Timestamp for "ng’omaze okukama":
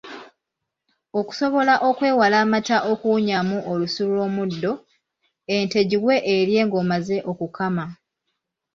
6.67-7.85